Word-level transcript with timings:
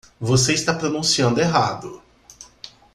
Você 0.19 0.53
está 0.53 0.73
pronunciando 0.73 1.39
errado. 1.39 2.01